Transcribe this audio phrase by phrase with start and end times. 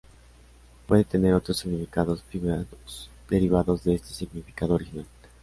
[0.87, 5.05] Puede tener otros significados figurados derivados de este significado original.